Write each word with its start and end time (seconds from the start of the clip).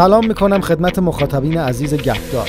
سلام 0.00 0.26
می‌کنم 0.26 0.60
خدمت 0.60 0.98
مخاطبین 0.98 1.58
عزیز 1.58 1.94
گپدار 1.94 2.48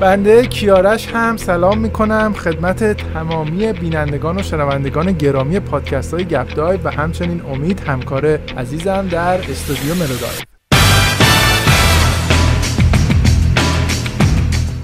بنده 0.00 0.46
کیارش 0.46 1.08
هم 1.08 1.36
سلام 1.36 1.78
می‌کنم 1.78 2.34
خدمت 2.38 3.12
تمامی 3.12 3.72
بینندگان 3.72 4.38
و 4.38 4.42
شنوندگان 4.42 5.12
گرامی 5.12 5.60
پادکست 5.60 6.14
های 6.14 6.24
گپدای 6.24 6.78
و 6.84 6.90
همچنین 6.90 7.40
امید 7.40 7.80
همکار 7.80 8.26
عزیزم 8.58 9.08
در 9.10 9.50
استودیو 9.50 9.94
ملودای 9.94 10.36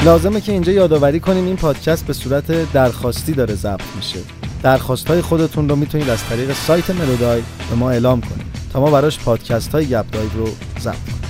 لازمه 0.04 0.40
که 0.40 0.52
اینجا 0.52 0.72
یادآوری 0.72 1.20
کنیم 1.20 1.44
این 1.44 1.56
پادکست 1.56 2.06
به 2.06 2.12
صورت 2.12 2.72
درخواستی 2.72 3.32
داره 3.32 3.54
ضبط 3.54 3.96
میشه. 3.96 4.18
درخواست 4.62 5.08
های 5.08 5.20
خودتون 5.20 5.68
رو 5.68 5.76
می‌تونید 5.76 6.10
از 6.10 6.24
طریق 6.24 6.52
سایت 6.52 6.90
ملودای 6.90 7.42
به 7.70 7.76
ما 7.76 7.90
اعلام 7.90 8.20
کنید. 8.20 8.51
تا 8.72 8.80
ما 8.80 8.90
براش 8.90 9.18
پادکست 9.18 9.72
های 9.72 9.86
گپ 9.86 10.16
رو 10.36 10.48
ضبط 10.80 10.94
کنیم. 10.94 11.22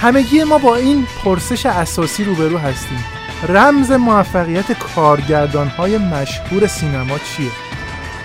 همگی 0.00 0.44
ما 0.44 0.58
با 0.58 0.76
این 0.76 1.06
پرسش 1.24 1.66
اساسی 1.66 2.24
روبرو 2.24 2.58
هستیم. 2.58 3.04
رمز 3.48 3.90
موفقیت 3.90 4.72
کارگردان 4.72 5.68
های 5.68 5.98
مشهور 5.98 6.66
سینما 6.66 7.18
چیه؟ 7.18 7.50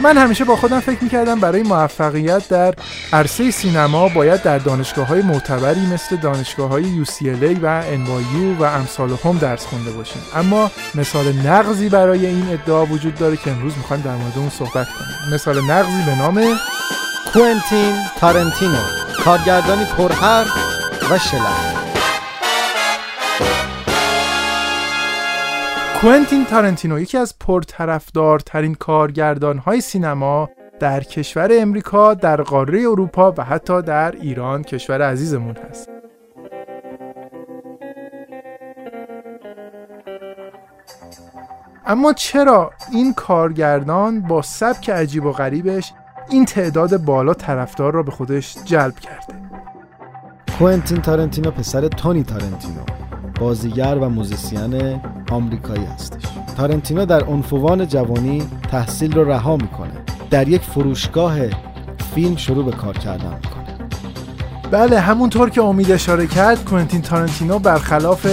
من 0.01 0.17
همیشه 0.17 0.45
با 0.45 0.55
خودم 0.55 0.79
فکر 0.79 1.03
می‌کردم 1.03 1.39
برای 1.39 1.63
موفقیت 1.63 2.47
در 2.47 2.73
عرصه 3.13 3.51
سینما 3.51 4.09
باید 4.09 4.43
در 4.43 4.57
دانشگاه 4.57 5.07
های 5.07 5.21
معتبری 5.21 5.85
مثل 5.85 6.15
دانشگاه 6.15 6.69
های 6.69 7.05
UCLA 7.05 7.57
و 7.61 7.81
NYU 7.81 8.61
و 8.61 8.63
امثال 8.63 9.09
هم 9.23 9.37
درس 9.37 9.65
خونده 9.65 9.91
باشیم. 9.91 10.21
اما 10.35 10.71
مثال 10.95 11.31
نقضی 11.31 11.89
برای 11.89 12.25
این 12.25 12.47
ادعا 12.51 12.85
وجود 12.85 13.15
داره 13.15 13.37
که 13.37 13.51
امروز 13.51 13.77
می‌خوایم 13.77 14.03
در 14.03 14.15
مورد 14.15 14.37
اون 14.37 14.49
صحبت 14.49 14.87
کنیم. 14.87 15.33
مثال 15.33 15.61
نقضی 15.61 16.03
به 16.05 16.15
نام 16.15 16.43
کوئنتین 17.33 17.95
تارنتینو 18.19 18.77
کارگردانی 19.25 19.85
پرحرف 19.85 20.47
و 21.11 21.17
شلخت 21.17 21.79
کوئنتین 26.01 26.45
تارنتینو 26.45 26.99
یکی 26.99 27.17
از 27.17 27.39
پرطرفدارترین 27.39 28.75
کارگردان 28.75 29.57
های 29.57 29.81
سینما 29.81 30.49
در 30.79 31.03
کشور 31.03 31.49
امریکا، 31.51 32.13
در 32.13 32.41
قاره 32.41 32.79
اروپا 32.79 33.33
و 33.37 33.43
حتی 33.43 33.81
در 33.81 34.11
ایران 34.11 34.63
کشور 34.63 35.01
عزیزمون 35.01 35.55
هست. 35.69 35.89
اما 41.85 42.13
چرا 42.13 42.71
این 42.91 43.13
کارگردان 43.13 44.21
با 44.21 44.41
سبک 44.41 44.89
عجیب 44.89 45.25
و 45.25 45.31
غریبش 45.31 45.93
این 46.31 46.45
تعداد 46.45 46.97
بالا 46.97 47.33
طرفدار 47.33 47.93
را 47.93 48.03
به 48.03 48.11
خودش 48.11 48.55
جلب 48.65 48.99
کرده. 48.99 49.33
کوئنتین 50.59 51.01
تارنتینو 51.01 51.51
پسر 51.51 51.87
تونی 51.87 52.23
تارنتینو 52.23 52.81
بازیگر 53.39 53.97
و 54.01 54.09
موزیسین 54.09 55.01
آمریکایی 55.31 55.85
هستش. 55.85 56.23
تارنتینو 56.57 57.05
در 57.05 57.23
عنفوان 57.23 57.87
جوانی 57.87 58.43
تحصیل 58.71 59.15
رو 59.15 59.31
رها 59.31 59.57
می‌کنه. 59.57 59.91
در 60.29 60.47
یک 60.47 60.61
فروشگاه 60.61 61.35
فیلم 62.15 62.35
شروع 62.35 62.65
به 62.65 62.71
کار 62.71 62.97
کردن 62.97 63.33
می‌کنه. 63.35 63.59
بله 64.71 64.99
همونطور 64.99 65.49
که 65.49 65.61
امید 65.61 65.91
اشاره 65.91 66.27
کرد 66.27 66.65
کوئنتین 66.65 67.01
تارنتینو 67.01 67.59
برخلاف 67.59 68.25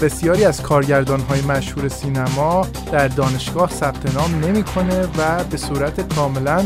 بسیاری 0.00 0.44
از 0.44 0.62
کارگردان 0.62 1.20
های 1.20 1.40
مشهور 1.40 1.88
سینما 1.88 2.66
در 2.92 3.08
دانشگاه 3.08 3.70
ثبت 3.70 4.14
نام 4.14 4.44
نمی‌کنه 4.44 5.02
و 5.18 5.44
به 5.50 5.56
صورت 5.56 6.14
کاملا 6.14 6.62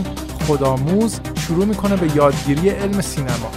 خودآموز 0.48 1.20
شروع 1.46 1.64
می‌کنه 1.64 1.96
به 1.96 2.16
یادگیری 2.16 2.68
علم 2.68 3.00
سینما. 3.00 3.50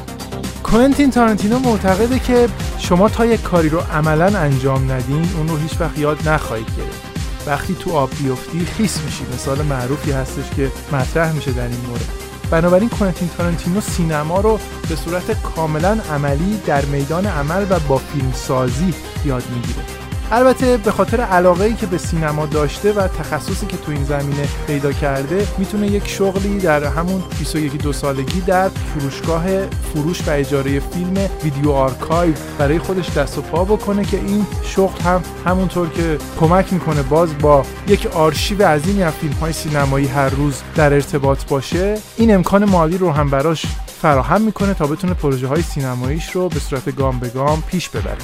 کوئنتین 0.63 1.11
تارنتینو 1.11 1.59
معتقده 1.59 2.19
که 2.19 2.49
شما 2.79 3.09
تا 3.09 3.25
یک 3.25 3.41
کاری 3.41 3.69
رو 3.69 3.79
عملا 3.79 4.39
انجام 4.39 4.91
ندین 4.91 5.29
اون 5.37 5.47
رو 5.47 5.57
هیچ 5.57 5.71
وقت 5.79 5.99
یاد 5.99 6.29
نخواهید 6.29 6.67
گرفت. 6.77 7.01
وقتی 7.47 7.75
تو 7.75 7.91
آب 7.91 8.09
بیفتی 8.19 8.65
خیس 8.65 9.01
میشی. 9.05 9.23
مثال 9.33 9.61
معروفی 9.61 10.11
هستش 10.11 10.49
که 10.55 10.71
مطرح 10.91 11.31
میشه 11.31 11.51
در 11.51 11.67
این 11.67 11.85
مورد. 11.87 12.05
بنابراین 12.51 12.89
کوئنتین 12.89 13.29
تارنتینو 13.37 13.81
سینما 13.81 14.41
رو 14.41 14.59
به 14.89 14.95
صورت 14.95 15.41
کاملا 15.55 15.97
عملی 16.11 16.61
در 16.65 16.85
میدان 16.85 17.25
عمل 17.25 17.65
و 17.69 17.79
با 17.79 17.97
فیلمسازی 17.97 18.93
یاد 19.25 19.43
می‌گیره. 19.55 20.00
البته 20.33 20.77
به 20.77 20.91
خاطر 20.91 21.21
علاقه 21.21 21.63
ای 21.63 21.73
که 21.73 21.85
به 21.85 21.97
سینما 21.97 22.45
داشته 22.45 22.93
و 22.93 23.07
تخصصی 23.07 23.65
که 23.65 23.77
تو 23.77 23.91
این 23.91 24.03
زمینه 24.03 24.47
پیدا 24.67 24.91
کرده 24.91 25.47
می‌تونه 25.57 25.87
یک 25.87 26.07
شغلی 26.07 26.59
در 26.59 26.83
همون 26.83 27.23
21 27.39 27.81
دو 27.81 27.93
سالگی 27.93 28.41
در 28.41 28.69
فروشگاه 28.69 29.43
فروش 29.67 30.27
و 30.27 30.31
اجاره 30.31 30.79
فیلم 30.79 31.29
Video 31.43 31.71
Archive 31.71 32.33
برای 32.57 32.79
دست 33.17 33.37
و 33.37 33.41
پا 33.41 33.65
بکنه 33.65 34.05
که 34.05 34.17
این 34.17 34.45
شغل 34.63 35.01
هم 35.01 35.23
همونطور 35.45 35.89
که 35.89 36.17
کمک 36.39 36.73
می‌کنه 36.73 37.01
باز 37.01 37.37
با 37.37 37.65
یک 37.87 38.07
آرشیو 38.07 38.67
عظیمی 38.67 39.03
از 39.03 39.13
فیلم 39.13 39.33
های 39.33 39.53
سینمایی 39.53 40.07
هر 40.07 40.29
روز 40.29 40.61
در 40.75 40.93
ارتباط 40.93 41.45
باشه 41.45 41.97
این 42.17 42.35
امکان 42.35 42.65
مالی 42.65 42.97
رو 42.97 43.11
هم 43.11 43.29
براش 43.29 43.65
فراهم 44.01 44.41
می‌کنه 44.41 44.73
تا 44.73 44.87
بتونه 44.87 45.13
پروژه 45.13 45.47
های 45.47 45.61
سینماییش 45.61 46.31
رو 46.31 46.49
به 46.49 46.59
صورت 46.59 46.95
گام 46.95 47.19
به 47.19 47.29
گام 47.29 47.63
پیش 47.67 47.89
ببره. 47.89 48.17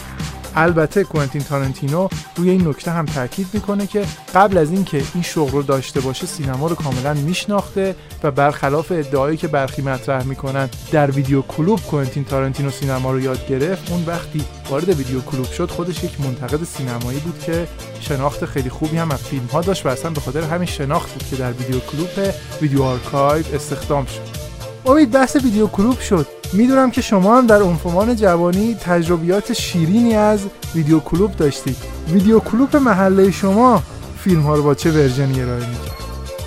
البته 0.60 1.04
کوئنتین 1.04 1.42
تارنتینو 1.44 2.08
روی 2.36 2.50
این 2.50 2.68
نکته 2.68 2.92
هم 2.92 3.06
تاکید 3.06 3.48
می‌کنه 3.54 3.88
که 3.88 4.06
قبل 4.36 4.58
از 4.58 4.72
اینکه 4.72 5.04
این 5.14 5.24
شغل 5.24 5.52
رو 5.52 5.62
داشته 5.62 6.00
باشه 6.00 6.28
سینما 6.28 6.68
رو 6.68 6.76
کاملا 6.76 7.14
میشناخته 7.14 7.96
و 8.24 8.32
برخلاف 8.32 8.92
ادعایی 8.92 9.38
که 9.38 9.48
برخی 9.48 9.82
مطرح 9.82 10.24
می‌کنن 10.24 10.70
در 10.92 11.12
ویدیو 11.12 11.42
کلوب 11.42 11.82
کوئنتین 11.82 12.24
تارنتینو 12.24 12.70
سینما 12.72 13.12
رو 13.12 13.20
یاد 13.20 13.48
گرفت. 13.48 13.92
اون 13.92 14.04
وقتی 14.08 14.46
وارد 14.70 14.90
ویدیو 14.90 15.22
کلوب 15.22 15.52
شد 15.52 15.72
خودش 15.72 16.04
یک 16.04 16.22
منتقد 16.22 16.64
سینمایی 16.64 17.20
بود 17.20 17.40
که 17.40 17.68
شناخت 18.00 18.46
خیلی 18.46 18.70
خوبی 18.70 18.98
هم 18.98 19.12
از 19.12 19.24
فیلم 19.24 19.46
ها 19.46 19.62
داشت 19.62 19.86
و 19.86 19.90
اصلا 19.90 20.12
به 20.12 20.22
خاطر 20.22 20.42
همین 20.42 20.68
شناخت 20.68 21.14
بود 21.14 21.24
که 21.30 21.36
در 21.36 21.52
ویدیو 21.52 21.80
کلوب 21.80 22.34
Video 22.62 22.84
Archive 22.84 23.46
استخدام 23.54 24.06
شد. 24.06 24.38
امید 24.86 25.12
بحث 25.12 25.36
ویدیو 25.36 25.68
کلوب 25.68 26.00
شد. 26.00 26.37
می‌دونم 26.54 26.92
که 26.92 27.02
شما 27.02 27.38
هم 27.38 27.48
در 27.48 27.62
عنفوان 27.62 28.16
جوانی 28.16 28.76
تجربیات 28.76 29.54
شیرینی 29.54 30.16
از 30.16 30.40
ویدیو 30.76 31.00
کلوب 31.00 31.36
داشتید 31.36 31.78
ویدیو 32.12 32.40
کلوب 32.40 32.76
محله 32.76 33.32
شما 33.32 33.84
فیلم 34.20 34.42
ها 34.42 34.56
رو 34.56 34.64
با 34.64 34.76
چه 34.76 34.92
ورژنی 34.92 35.42
ارائه 35.42 35.70
می‌کرد؟ 35.70 35.98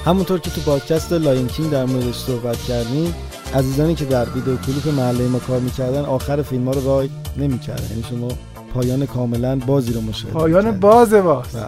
همونطور 0.04 0.38
که 0.38 0.50
تو 0.50 0.60
پادکست 0.60 1.12
Lion 1.12 1.46
King 1.46 1.70
در 1.70 1.84
موردش 1.84 2.16
صحبت 2.16 2.56
کردیم 2.56 3.14
عزیزانی 3.54 3.94
که 3.94 4.04
در 4.04 4.24
ویدیو 4.24 4.56
کلوپ 4.56 4.88
محله 4.88 5.28
ما 5.28 5.38
کار 5.38 5.60
می‌کردن 5.60 6.04
آخر 6.04 6.42
فیلم 6.42 6.64
ها 6.64 6.72
رو 6.72 6.86
رایت 6.86 7.10
نمی‌کردن. 7.36 7.84
یعنی 7.90 8.04
شما 8.10 8.28
پایان 8.74 9.06
کاملا 9.06 9.56
بازی 9.56 9.92
رو 9.92 10.00
مشاهده 10.00 10.38
پایان 10.38 10.80
باز 10.80 11.14
باز. 11.14 11.46
بله. 11.52 11.66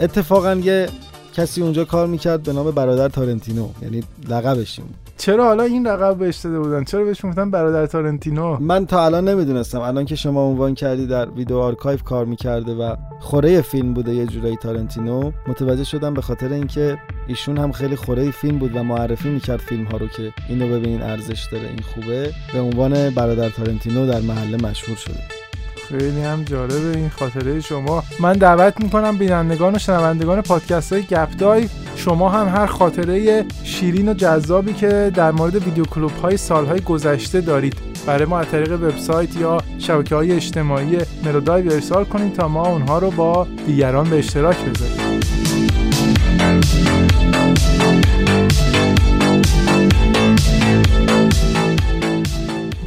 اتفاقا 0.00 0.54
یه 0.54 0.88
کسی 1.34 1.62
اونجا 1.62 1.84
کار 1.84 2.06
می‌کرد 2.06 2.42
به 2.42 2.52
نام 2.52 2.70
برادر 2.70 3.08
تارنتینو. 3.08 3.68
یعنی 3.82 4.02
لقبش 4.28 4.80
چرا 5.16 5.44
حالا 5.44 5.62
این 5.62 5.86
لقب 5.86 6.18
بهش 6.18 6.36
داده 6.36 6.58
بودن؟ 6.58 6.84
چرا 6.84 7.04
بهش 7.04 7.24
گفتن 7.24 7.50
برادر 7.50 7.86
تارنتینو؟ 7.86 8.56
من 8.60 8.86
تا 8.86 9.04
الان 9.04 9.28
نمی‌دونستم. 9.28 9.80
الان 9.80 10.04
که 10.04 10.16
شما 10.16 10.46
عنوان 10.46 10.74
کردی 10.74 11.06
در 11.06 11.30
Video 11.30 11.56
Archive 11.56 11.98
کار 11.98 12.24
می‌کرده 12.24 12.74
و 12.74 12.96
خوره 13.20 13.60
فیلم 13.60 13.94
بوده 13.94 14.14
یه 14.14 14.26
جورایی 14.26 14.56
تارنتینو 14.56 15.32
متوجه 15.46 15.84
شدم 15.84 16.14
به 16.14 16.22
خاطر 16.22 16.52
اینکه 16.52 16.98
ایشون 17.26 17.58
هم 17.58 17.72
خیلی 17.72 17.96
خوره 17.96 18.30
فیلم 18.30 18.58
بود 18.58 18.76
و 18.76 18.82
معرفی 18.82 19.28
می‌کرد 19.28 19.60
فیلم 19.60 19.84
ها 19.84 19.96
رو 19.96 20.06
که 20.06 20.32
اینو 20.48 20.68
ببینین 20.68 21.02
ارزش 21.02 21.48
داره 21.52 21.68
این 21.68 21.82
خوبه. 21.94 22.32
به 22.52 22.60
عنوان 22.60 23.10
برادر 23.10 23.48
تارنتینو 23.48 24.06
در 24.06 24.20
محله 24.20 24.56
مشهور 24.56 24.96
شده. 24.96 25.43
خیلی 25.88 26.22
هم 26.22 26.42
جالبه 26.44 26.98
این 26.98 27.08
خاطره 27.08 27.60
شما. 27.60 28.04
من 28.20 28.32
دعوت 28.32 28.80
می‌کنم 28.80 29.18
بینندگان 29.18 29.74
و 29.74 29.78
شنوندگان 29.78 30.40
پادکست 30.40 30.92
های 30.92 31.02
گپدای 31.02 31.68
شما 31.96 32.28
هم 32.28 32.48
هر 32.48 32.66
خاطره 32.66 33.44
شیرین 33.64 34.08
و 34.08 34.14
جذابی 34.14 34.72
که 34.72 35.12
در 35.14 35.30
مورد 35.30 35.54
ویدیو 35.54 35.84
کلوب 35.84 36.12
های 36.22 36.36
سالهای 36.36 36.80
گذشته 36.80 37.40
دارید 37.40 37.76
برای 38.06 38.24
ما 38.24 38.38
از 38.38 38.46
طریق 38.46 38.72
وبسایت 38.72 39.36
یا 39.36 39.58
شبکه 39.78 40.14
های 40.14 40.32
اجتماعی 40.32 40.98
ملودایو 41.24 41.72
ارسال 41.72 42.04
کنید 42.04 42.32
تا 42.32 42.48
ما 42.48 42.66
اونها 42.66 42.98
رو 42.98 43.10
با 43.10 43.46
دیگران 43.66 44.10
به 44.10 44.18
اشتراک 44.18 44.56
بذاریم. 44.56 45.14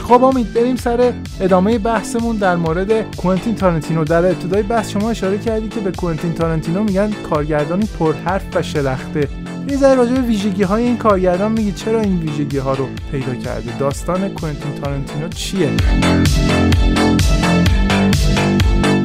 خب 0.07 0.23
امید 0.23 0.53
بریم 0.53 0.75
سر 0.75 1.13
ادامه 1.41 1.77
بحثمون 1.77 2.35
در 2.35 2.55
مورد 2.55 3.15
کوئنتین 3.15 3.55
تارنتینو. 3.55 4.03
در 4.03 4.25
ابتدای 4.25 4.63
بحث 4.63 4.89
شما 4.89 5.09
اشاره 5.09 5.37
کردی 5.37 5.67
که 5.67 5.79
به 5.79 5.91
کوئنتین 5.91 6.33
تارنتینو 6.33 6.83
میگن 6.83 7.11
کارگردانی 7.29 7.85
پرحرف 7.99 8.43
و 8.55 8.61
شلخته. 8.61 9.27
یه 9.69 9.77
ذره 9.77 9.95
راجع 9.95 10.11
به 10.11 10.21
ویژگی 10.21 10.63
های 10.63 10.83
این 10.83 10.97
کارگردان 10.97 11.51
میگی 11.51 11.71
چرا 11.71 12.01
این 12.01 12.19
ویژگی 12.19 12.57
ها 12.57 12.73
رو 12.73 12.87
پیدا 13.11 13.35
کرده 13.35 13.77
داستان 13.77 14.29
کوئنتین 14.29 14.75
تارنتینو 14.81 15.29
چیه؟ 15.29 15.69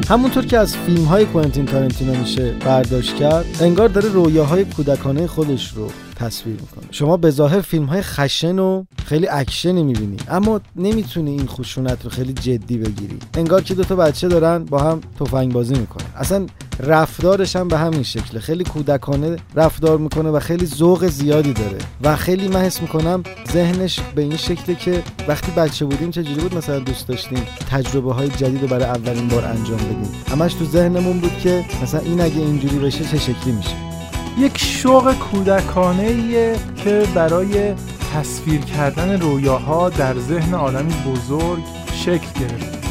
همونطور 0.09 0.45
که 0.45 0.57
از 0.57 0.77
فیلم 0.77 1.03
های 1.03 1.25
کوئنتین 1.25 1.65
تارنتینو 1.65 2.19
میشه 2.19 2.51
برداشت 2.51 3.15
کرد 3.15 3.45
انگار 3.61 3.89
داره 3.89 4.09
رویاهای 4.09 4.65
کودکانه 4.65 5.27
خودش 5.27 5.73
رو 5.73 5.91
تصویر 6.15 6.55
می‌کنه. 6.55 6.85
شما 6.91 7.17
به 7.17 7.31
ظاهر 7.31 7.61
فیلم 7.61 7.85
های 7.85 8.01
خشن 8.01 8.59
و 8.59 8.83
خیلی 9.05 9.27
اکشنی 9.27 9.83
می‌بینی 9.83 10.17
اما 10.29 10.61
نمی‌تونی 10.75 11.31
این 11.31 11.47
خشونت 11.47 12.03
رو 12.03 12.09
خیلی 12.09 12.33
جدی 12.33 12.77
بگیری. 12.77 13.19
انگار 13.33 13.61
که 13.61 13.73
دو 13.73 13.83
تا 13.83 13.95
بچه 13.95 14.27
دارن 14.27 14.65
با 14.65 14.79
هم 14.79 15.01
تفنگ 15.19 15.53
بازی 15.53 15.75
می‌کنن. 15.75 16.05
اصلا 16.17 16.45
رفتارش 16.79 17.55
هم 17.55 17.67
به 17.67 17.77
همین 17.77 18.03
شکله. 18.03 18.39
خیلی 18.39 18.63
کودکانه 18.63 19.35
رفتار 19.55 19.97
می‌کنه 19.97 20.29
و 20.29 20.39
خیلی 20.39 20.65
ذوق 20.65 21.07
زیادی 21.07 21.53
داره. 21.53 21.77
و 22.03 22.15
خیلی 22.15 22.47
من 22.47 22.61
حس 22.61 22.81
می‌کنم 22.81 23.23
ذهنش 23.53 23.99
به 24.15 24.21
این 24.21 24.37
شکله 24.37 24.75
که 24.75 25.03
وقتی 25.27 25.51
بچه 25.51 25.85
بودیم 25.85 26.11
چجوری 26.11 26.41
بود؟ 26.41 26.57
مثلا 26.57 26.79
دوست 26.79 27.07
داشتیم 27.07 27.39
تجربه 27.69 28.13
های 28.13 28.29
جدید 28.29 28.61
رو 28.61 28.67
برای 28.67 28.85
اولین 28.85 29.27
بار 29.27 29.45
انجام 29.45 29.77
بدیم. 29.77 30.09
همش 30.29 30.53
تو 30.53 30.65
ذهنمون 30.65 31.19
بود 31.19 31.39
که 31.43 31.65
مثلا 31.83 31.99
این 31.99 32.21
اگه 32.21 32.37
اینجوری 32.37 32.79
بشه 32.79 33.05
چه 33.05 33.19
شکلی 33.19 33.53
میشه. 33.53 33.92
یک 34.37 34.57
شوق 34.57 35.13
کودکانه 35.13 36.55
که 36.83 37.03
برای 37.15 37.73
تصویر 38.15 38.61
کردن 38.61 39.21
رویاها 39.21 39.89
در 39.89 40.19
ذهن 40.19 40.53
آدمی 40.53 40.93
بزرگ 40.93 41.63
شکل 41.93 42.39
گرفت. 42.39 42.83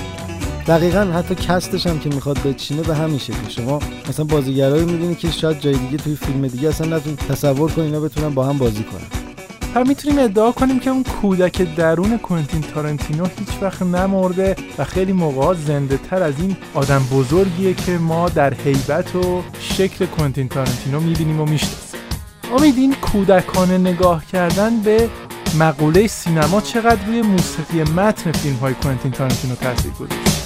دقیقا 0.66 1.00
حتی 1.00 1.34
کستش 1.34 1.86
هم 1.86 1.98
که 1.98 2.08
می‌خواد 2.08 2.42
بچینه 2.42 2.82
به 2.82 2.94
همین 2.94 3.18
شکل. 3.18 3.48
شما 3.48 3.78
مثلا 4.08 4.24
بازیگرایی 4.24 4.84
می‌بینی 4.84 5.14
که 5.14 5.30
شاید 5.30 5.60
جای 5.60 5.74
دیگه 5.74 5.96
توی 5.96 6.16
فیلم 6.16 6.46
دیگه 6.46 6.68
اصلا 6.68 6.96
نتون 6.96 7.16
تصور 7.16 7.70
کنی 7.70 7.84
اینا 7.84 8.00
بتونن 8.00 8.34
با 8.34 8.44
هم 8.44 8.58
بازی 8.58 8.84
کنن. 8.84 9.21
و 9.74 9.84
می‌تونیم 9.84 10.18
ادعا 10.18 10.52
کنیم 10.52 10.80
که 10.80 10.90
اون 10.90 11.02
کودک 11.02 11.76
درون 11.76 12.18
کوینتین 12.18 12.60
تارنتینو 12.60 13.26
هیچ 13.38 13.48
وقت 13.62 13.82
نمرده 13.82 14.56
و 14.78 14.84
خیلی 14.84 15.12
موقع 15.12 15.54
زنده 15.54 15.96
تر 15.96 16.22
از 16.22 16.34
این 16.40 16.56
آدم 16.74 17.02
بزرگیه 17.12 17.74
که 17.74 17.98
ما 17.98 18.28
در 18.28 18.54
حیبت 18.54 19.16
و 19.16 19.42
شکل 19.60 20.06
کوینتین 20.06 20.48
تارنتینو 20.48 21.00
می‌بینیم 21.00 21.40
و 21.40 21.44
می‌شناسیم. 21.44 22.00
امید 22.58 22.78
این 22.78 22.94
کودکانه 22.94 23.78
نگاه 23.78 24.26
کردن 24.26 24.80
به 24.80 25.08
مقوله 25.58 26.06
سینما 26.06 26.60
چقدر 26.60 27.06
روی 27.06 27.22
موسیقی 27.22 27.82
متن 27.82 28.32
فیلم 28.32 28.56
های 28.56 28.74
کوینتین 28.74 29.10
تارنتینو 29.10 29.54
تاثیر 29.54 29.90
گذاشته 29.90 30.42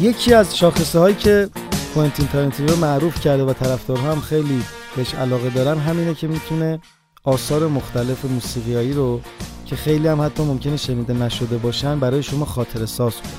یکی 0.00 0.34
از 0.34 0.56
شاخصه 0.56 0.98
هایی 0.98 1.14
که 1.14 1.48
کوینتین 1.94 2.26
تارنتینو 2.26 2.76
معروف 2.76 3.20
کرده 3.20 3.44
و 3.44 3.52
طرفدارها 3.52 4.12
هم 4.12 4.20
خیلی 4.20 4.62
بهش 4.96 5.14
علاقه 5.14 5.50
دارن 5.50 5.78
همینه 5.78 6.14
که 6.14 6.26
می‌تونه 6.26 6.80
آثار 7.26 7.68
مختلف 7.68 8.24
موسیقیایی 8.24 8.92
رو 8.92 9.20
که 9.66 9.76
خیلی 9.76 10.08
هم 10.08 10.20
حتی 10.20 10.42
ممکنه 10.42 10.76
شنیده 10.76 11.12
نشده 11.12 11.58
باشن 11.58 12.00
برای 12.00 12.22
شما 12.22 12.44
خاطر 12.44 12.86
ساز 12.86 13.14
کنه. 13.14 13.32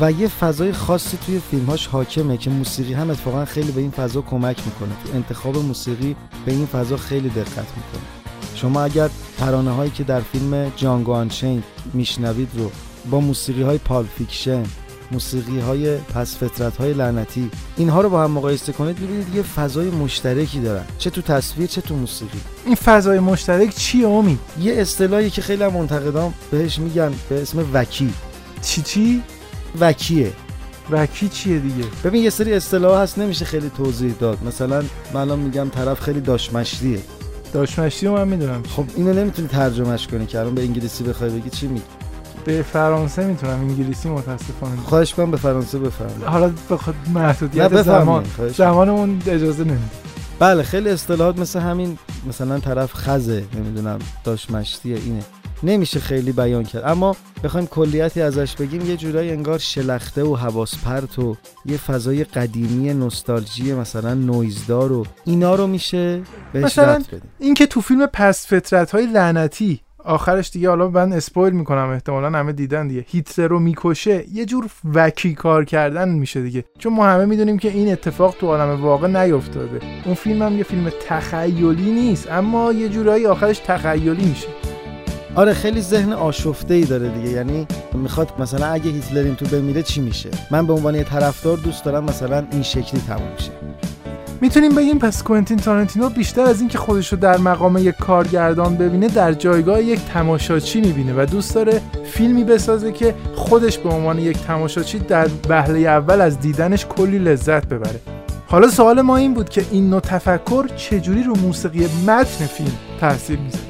و 0.00 0.12
یه 0.12 0.28
فضای 0.28 0.72
خاصی 0.72 1.16
توی 1.26 1.38
فیلمهاش 1.38 1.86
حاکمه 1.86 2.36
که 2.36 2.50
موسیقی 2.50 2.92
هم 2.92 3.10
اتفاقا 3.10 3.44
خیلی 3.44 3.72
به 3.72 3.80
این 3.80 3.90
فضا 3.90 4.20
کمک 4.20 4.60
می‌کنه. 4.66 4.88
تو 5.04 5.14
انتخاب 5.14 5.56
موسیقی 5.56 6.16
به 6.46 6.52
این 6.52 6.66
فضا 6.66 6.96
خیلی 6.96 7.28
دقت 7.28 7.48
می‌کنه. 7.48 8.02
شما 8.54 8.82
اگر 8.82 9.10
ترانه 9.38 9.70
هایی 9.70 9.90
که 9.90 10.04
در 10.04 10.20
فیلم 10.20 10.72
Django 10.76 11.12
Unchained 11.12 11.62
میشنوید 11.92 12.48
رو 12.54 12.70
با 13.10 13.20
موسیقی 13.20 13.62
های 13.62 13.78
Pulp 13.78 14.04
Fiction 14.04 14.62
موسیقی 15.12 15.58
های 15.58 15.96
پست 15.96 16.36
فطرت 16.36 16.76
های 16.76 16.92
لعنتی. 16.92 17.50
اینها 17.76 18.00
رو 18.00 18.10
با 18.10 18.24
هم 18.24 18.30
مقایسه 18.30 18.72
کنید 18.72 18.96
ببینید 18.96 19.34
یه 19.34 19.42
فضای 19.42 19.90
مشترکی 19.90 20.60
دارن. 20.60 20.84
چه 20.98 21.10
تو 21.10 21.22
تصویر 21.22 21.66
چه 21.66 21.80
تو 21.80 21.96
موسیقی. 21.96 22.40
این 22.66 22.74
فضای 22.74 23.18
مشترک 23.18 23.74
چیه 23.74 24.08
امید 24.08 24.38
یه 24.60 24.74
اصطلاحی 24.74 25.30
که 25.30 25.42
خیلی 25.42 25.66
منتقدان 25.66 26.34
بهش 26.50 26.78
میگن 26.78 27.12
به 27.28 27.42
اسم 27.42 27.66
wacky. 27.72 28.14
چی 28.62 28.82
چی؟ 28.82 29.22
wacky 29.80 30.32
ه. 30.90 31.01
wacky 31.01 31.28
چیه 31.28 31.58
دیگه؟ 31.58 31.84
ببین 32.04 32.22
یه 32.22 32.30
سری 32.30 32.52
اصطلاح 32.52 33.02
هست 33.02 33.18
نمیشه 33.18 33.44
خیلی 33.44 33.70
توضیح 33.76 34.14
داد. 34.20 34.38
مثلا 34.46 34.84
من 35.14 35.20
الان 35.20 35.38
میگم 35.38 35.68
طرف 35.68 36.00
خیلی 36.00 36.20
داشمشتیه. 36.20 36.98
داشمشتی 37.52 38.06
رو 38.06 38.12
من 38.12 38.28
می‌دونم. 38.28 38.62
خب 38.76 38.84
اینو 38.96 39.12
نمی‌تونی 39.12 39.48
ترجمهش 39.48 40.06
کنی 40.06 40.26
که 40.26 40.38
الان 40.38 40.54
به 40.54 40.62
انگلیسی 40.62 41.04
بخوای 41.04 41.30
بگی 41.30 41.50
چی 41.50 41.66
میگی؟ 41.66 41.82
به 42.44 42.62
فرانسه 42.62 43.26
می‌تونم 43.26 43.60
انگلیسی 43.60 44.08
متاسفانه. 44.08 44.76
خواهش 44.76 45.14
کنم 45.14 45.30
به 45.30 45.36
فرانسه 45.36 45.78
بفرمایید. 45.78 46.22
حالا 46.22 46.52
بخاطر 46.70 46.98
نه، 47.06 47.12
محدودیت. 47.14 47.82
زمان 47.82 48.24
زمانمون 48.56 49.22
اجازه 49.26 49.64
نمیده. 49.64 49.84
بله 50.38 50.62
خیلی 50.62 50.88
اصطلاحات 50.88 51.38
مثل 51.38 51.60
همین 51.60 51.98
مثلا 52.28 52.58
طرف 52.58 52.94
خزه 52.94 53.44
نمی‌دونم 53.54 53.98
داشت 54.24 54.50
مشتیه 54.50 54.96
اینه. 54.96 55.22
نمیشه 55.64 56.00
خیلی 56.00 56.32
بیان 56.32 56.64
کرد. 56.64 56.84
اما 56.86 57.16
بخوایم 57.44 57.66
کلیتی 57.66 58.22
ازش 58.22 58.54
بگیم 58.54 58.86
یه 58.90 58.96
جورایی 58.96 59.30
انگار 59.30 59.58
شلخته 59.58 60.24
و 60.24 60.36
حواس 60.36 60.74
پرت 60.84 61.18
و 61.18 61.36
یه 61.66 61.76
فضای 61.76 62.24
قدیمی 62.24 62.94
نوستالژی 62.94 63.74
مثلا 63.74 64.14
نویزدار 64.14 64.92
و 64.92 65.06
اینا 65.24 65.54
رو 65.54 65.66
میشه 65.66 66.22
بهش 66.52 66.64
مثلا 66.64 67.02
این 67.38 67.54
که 67.54 67.66
تو 67.66 67.80
فیلم 67.80 68.06
پس 68.06 68.46
فطرت 68.46 68.90
های 68.90 69.06
لعنتی 69.06 69.80
آخرش 70.04 70.50
دیگه 70.50 70.68
حالا 70.68 70.88
من 70.88 71.12
اسپویل 71.12 71.52
می‌کنم 71.52 71.88
احتمالا 71.88 72.38
همه 72.38 72.52
دیدن 72.52 72.88
دیگه. 72.88 73.04
هیتلر 73.08 73.46
رو 73.46 73.58
می‌کشه 73.58 74.24
یه 74.32 74.44
جور 74.44 74.66
وکی 74.94 75.34
کار 75.34 75.64
کردن 75.64 76.08
میشه 76.08 76.42
دیگه. 76.42 76.64
چون 76.78 76.92
ما 76.92 77.06
همه 77.06 77.24
می‌دونیم 77.24 77.58
که 77.58 77.68
این 77.68 77.92
اتفاق 77.92 78.34
تو 78.40 78.46
عالم 78.46 78.82
واقع 78.82 79.06
نیفتاده. 79.06 79.80
اون 80.04 80.14
فیلم 80.14 80.42
هم 80.42 80.56
یه 80.56 80.64
فیلم 80.64 80.90
تخیلی 81.08 81.90
نیست 81.90 82.30
اما 82.30 82.72
یه 82.72 82.88
جورایی 82.88 83.26
آخرش 83.26 83.58
تخیلی 83.58 84.26
میشه. 84.26 84.48
آره 85.34 85.52
خیلی 85.52 85.80
ذهن 85.80 86.12
آشفته 86.12 86.74
ای 86.74 86.84
داره 86.84 87.08
دیگه. 87.08 87.30
یعنی 87.30 87.66
می‌خواد 87.94 88.32
مثلا 88.38 88.66
اگه 88.66 88.90
هیتلر 88.90 89.22
این 89.22 89.34
تو 89.34 89.46
بمیره 89.46 89.82
چی 89.82 90.00
میشه؟ 90.00 90.30
من 90.50 90.66
به 90.66 90.72
عنوان 90.72 90.94
یه 90.94 91.04
طرفدار 91.04 91.56
دوست 91.56 91.84
دارم 91.84 92.04
مثلا 92.04 92.46
این 92.52 92.62
شکلی 92.62 93.00
تموم 93.00 93.36
شه. 93.38 93.50
می‌تونیم 94.42 94.74
بگیم 94.74 94.98
پس 94.98 95.22
کوئنتین 95.22 95.56
تارنتینو 95.56 96.08
بیشتر 96.08 96.42
از 96.42 96.60
اینکه 96.60 96.78
خودش 96.78 97.12
رو 97.12 97.18
در 97.18 97.36
مقام 97.36 97.76
یک 97.76 97.94
کارگردان 97.96 98.76
ببینه 98.76 99.08
در 99.08 99.32
جایگاه 99.32 99.82
یک 99.82 100.00
تماشاچی 100.00 100.80
می‌بینه 100.80 101.14
و 101.16 101.26
دوست 101.26 101.54
داره 101.54 101.80
فیلمی 102.04 102.44
بسازه 102.44 102.92
که 102.92 103.14
خودش 103.34 103.78
به 103.78 103.88
عنوان 103.88 104.18
یک 104.18 104.38
تماشاچی 104.38 104.98
در 104.98 105.28
وهله 105.48 105.78
اول 105.78 106.20
از 106.20 106.40
دیدنش 106.40 106.86
کلی 106.86 107.18
لذت 107.18 107.66
ببره. 107.66 108.00
حالا 108.46 108.68
سوال 108.68 109.00
ما 109.00 109.16
این 109.16 109.34
بود 109.34 109.48
که 109.48 109.64
این 109.70 109.90
نوع 109.90 110.00
تفکر 110.00 110.66
چجوری 110.76 111.22
رو 111.22 111.36
موسیقی 111.36 111.88
متن 112.06 112.46
فیلم 112.46 112.72
تاثیر 113.00 113.38
می‌ذاره؟ 113.38 113.64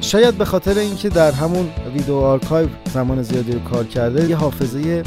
شاید 0.00 0.34
به 0.34 0.44
خاطر 0.44 0.78
اینکه 0.78 1.08
در 1.08 1.32
همون 1.32 1.68
Video 1.94 2.14
Archive 2.14 2.68
زمان 2.94 3.22
زیادی 3.22 3.52
رو 3.52 3.60
کار 3.60 3.84
کرده 3.84 4.28
یه 4.30 4.36
حافظه 4.36 5.02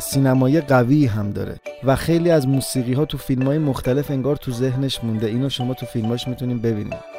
سینمایی 0.00 0.60
قوی 0.60 1.06
هم 1.06 1.30
داره. 1.30 1.60
و 1.84 1.96
خیلی 1.96 2.30
از 2.30 2.48
موسیقی 2.48 2.92
ها 2.92 3.04
تو 3.04 3.18
فیلم 3.18 3.46
های 3.46 3.58
مختلف 3.58 4.10
انگار 4.10 4.36
تو 4.36 4.52
ذهنش 4.52 5.04
مونده. 5.04 5.26
اینو 5.26 5.48
شما 5.48 5.74
تو 5.74 5.86
فیلماش 5.86 6.28
می‌تونیم 6.28 6.58
ببینید. 6.58 7.12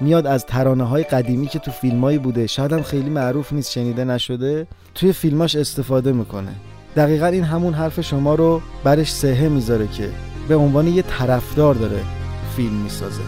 میاد 0.00 0.26
از 0.26 0.46
ترانه 0.46 0.84
های 0.84 1.02
قدیمی 1.02 1.46
که 1.46 1.58
تو 1.58 1.70
فیلمایی 1.70 2.18
بوده 2.18 2.46
شاید 2.46 2.72
هم 2.72 2.82
خیلی 2.82 3.10
معروف 3.10 3.52
نیست 3.52 3.72
شنیده 3.72 4.04
نشده 4.04 4.66
توی 4.94 5.12
فیلماش 5.12 5.56
استفاده 5.56 6.12
می‌کنه. 6.12 6.50
دقیقا 6.96 7.26
این 7.26 7.44
همون 7.44 7.74
حرف 7.74 8.00
شما 8.00 8.34
رو 8.34 8.60
برش 8.84 9.12
صحه 9.12 9.48
می‌ذاره 9.48 9.86
که 9.86 10.08
به 10.48 10.56
عنوان 10.56 10.86
یه 10.86 11.02
طرفدار 11.02 11.74
داره 11.74 12.00
فیلم 12.56 12.74
می‌سازه. 12.74 13.22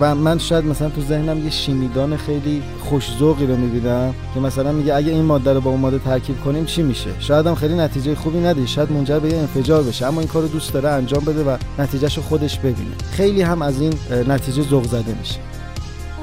و 0.00 0.14
من 0.14 0.38
شاید 0.38 0.64
مثلا 0.64 0.90
تو 0.90 1.00
ذهنم 1.00 1.44
یه 1.44 1.50
شیمیدان 1.50 2.16
خیلی 2.16 2.62
خوشذوقی 2.80 3.46
رو 3.46 3.56
می‌بینم 3.56 4.14
که 4.34 4.40
مثلا 4.40 4.72
میگه 4.72 4.94
اگه 4.94 5.12
این 5.12 5.24
ماده 5.24 5.52
رو 5.52 5.60
با 5.60 5.70
اون 5.70 5.80
ماده 5.80 5.98
ترکیب 5.98 6.40
کنیم 6.40 6.64
چی 6.64 6.82
میشه؟ 6.82 7.10
شاید 7.20 7.46
هم 7.46 7.54
خیلی 7.54 7.74
نتیجه 7.74 8.14
خوبی 8.14 8.38
نده 8.38 8.66
شاید 8.66 8.92
منجر 8.92 9.18
به 9.18 9.28
یه 9.28 9.36
انفجار 9.36 9.82
بشه 9.82 10.06
اما 10.06 10.20
این 10.20 10.28
کارو 10.28 10.48
دوست 10.48 10.72
داره 10.72 10.88
انجام 10.88 11.24
بده 11.24 11.44
و 11.44 11.56
نتیجهشو 11.78 12.22
خودش 12.22 12.58
ببینه. 12.58 12.94
خیلی 13.10 13.42
هم 13.42 13.62
از 13.62 13.80
این 13.80 13.94
نتیجه 14.28 14.62
ذوق 14.62 14.84
زده 14.84 15.14
میشه. 15.18 15.38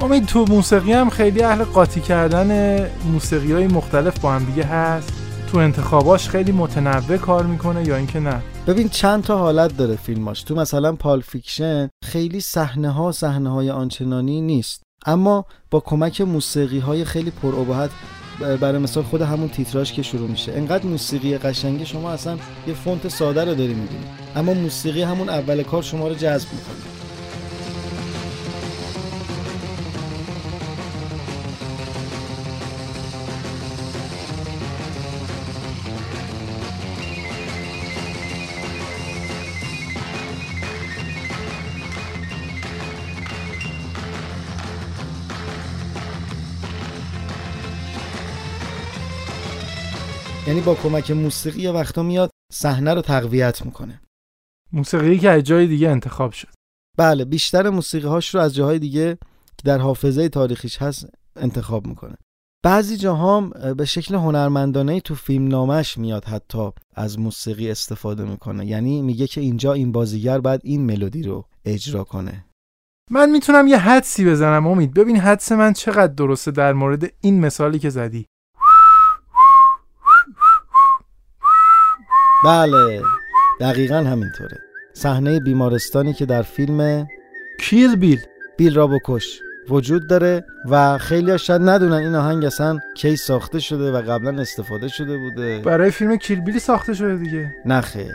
امید 0.00 0.26
تو 0.26 0.44
موسیقی 0.48 0.92
هم 0.92 1.10
خیلی 1.10 1.42
اهل 1.42 1.64
قاطی 1.64 2.00
کردن 2.00 2.80
موسیقی 3.12 3.52
های 3.52 3.66
مختلف 3.66 4.18
با 4.18 4.32
هم 4.32 4.44
دیگه 4.44 4.64
هست. 4.64 5.12
تو 5.52 5.58
انتخاباش 5.58 6.28
خیلی 6.28 6.52
متنوع 6.52 7.16
کار 7.16 7.46
می‌کنه 7.46 7.88
یا 7.88 7.96
اینکه 7.96 8.20
نه؟ 8.20 8.42
ببین 8.66 8.88
چند 8.88 9.24
تا 9.24 9.38
حالت 9.38 9.76
داره 9.76 9.96
فیلماش. 9.96 10.42
تو 10.42 10.54
مثلا 10.54 10.92
Pulp 10.92 11.20
Fiction 11.20 11.88
خیلی 12.04 12.40
صحنه 12.40 12.90
ها 12.90 13.12
صحنه 13.12 13.50
های 13.50 13.70
آنچنانی 13.70 14.40
نیست. 14.40 14.82
اما 15.06 15.44
با 15.70 15.80
کمک 15.80 16.20
موسیقی 16.20 16.78
های 16.78 17.04
خیلی 17.04 17.30
پرابهت 17.30 17.90
برای 18.60 18.78
مثال 18.78 19.02
خود 19.02 19.22
همون 19.22 19.48
تیتراژ 19.48 19.92
که 19.92 20.02
شروع 20.02 20.28
میشه. 20.28 20.52
انقدر 20.52 20.86
موسیقی 20.86 21.38
قشنگه 21.38 21.84
شما 21.84 22.10
اصلا 22.10 22.38
یه 22.66 22.74
فونت 22.74 23.08
ساده 23.08 23.44
رو 23.44 23.54
داری 23.54 23.74
می‌بینی. 23.74 24.04
اما 24.36 24.54
موسیقی 24.54 25.02
همون 25.02 25.28
اول 25.28 25.62
کار 25.62 25.82
شما 25.82 26.08
رو 26.08 26.14
جذب 26.14 26.48
می‌کنه. 26.52 27.01
یعنی 50.52 50.64
با 50.64 50.74
کمک 50.74 51.10
موسیقی 51.10 51.62
یه 51.62 51.70
وقتا 51.70 52.02
میاد 52.02 52.30
صحنه 52.52 52.94
رو 52.94 53.02
تقویت 53.02 53.66
می‌کنه. 53.66 54.00
موسیقی 54.72 55.18
که 55.18 55.30
از 55.30 55.42
جای 55.42 55.66
دیگه 55.66 55.90
انتخاب 55.90 56.32
شد. 56.32 56.48
بله 56.98 57.24
بیشتر 57.24 57.70
موسیقی 57.70 58.08
هاش 58.08 58.34
رو 58.34 58.40
از 58.40 58.54
جاهای 58.54 58.78
دیگه 58.78 59.18
که 59.56 59.62
در 59.64 59.78
حافظه 59.78 60.28
تاریخیش 60.28 60.82
هست 60.82 61.08
انتخاب 61.36 61.86
می‌کنه. 61.86 62.14
بعضی 62.64 62.96
جاها 62.96 63.40
به 63.76 63.84
شکل 63.84 64.14
هنرمندانه 64.14 65.00
تو 65.00 65.14
فیلم 65.14 65.48
نامش 65.48 65.98
میاد 65.98 66.24
حتی 66.24 66.70
از 66.94 67.18
موسیقی 67.18 67.70
استفاده 67.70 68.24
می‌کنه. 68.24 68.66
یعنی 68.66 69.02
میگه 69.02 69.26
که 69.26 69.40
اینجا 69.40 69.72
این 69.72 69.92
بازیگر 69.92 70.38
باید 70.38 70.60
این 70.64 70.86
ملودی 70.86 71.22
رو 71.22 71.44
اجرا 71.64 72.04
کنه. 72.04 72.44
من 73.10 73.30
می‌تونم 73.30 73.66
یه 73.66 73.78
حدسی 73.78 74.24
بزنم 74.24 74.66
امید. 74.66 74.94
ببین 74.94 75.16
حدس 75.16 75.52
من 75.52 75.72
چقدر 75.72 76.12
درسته 76.12 76.50
در 76.50 76.72
مورد 76.72 77.12
این 77.20 77.40
مثالی 77.40 77.78
که 77.78 77.90
زدی. 77.90 78.26
بله 82.44 83.02
دقیقا 83.60 83.96
همینطوره. 83.96 84.58
صحنه 84.92 85.40
بیمارستانی 85.40 86.12
که 86.12 86.26
در 86.26 86.42
فیلم 86.42 87.06
کیل 87.60 87.96
بیل. 87.96 88.20
بیل 88.56 88.74
را 88.74 88.86
بکش 88.86 89.40
وجود 89.68 90.08
داره 90.08 90.44
و 90.70 90.98
خیلی 90.98 91.38
شاید 91.38 91.62
ندونن 91.62 91.92
این 91.92 92.14
آهنگ 92.14 92.44
اصلا 92.44 92.78
کی 92.96 93.16
ساخته 93.16 93.60
شده 93.60 93.92
و 93.92 93.96
قبلا 93.96 94.40
استفاده 94.40 94.88
شده 94.88 95.18
بوده. 95.18 95.62
برای 95.64 95.90
فیلم 95.90 96.16
کیل 96.16 96.40
بیل 96.40 96.58
ساخته 96.58 96.94
شده 96.94 97.16
دیگه. 97.16 97.54
نخه 97.66 98.06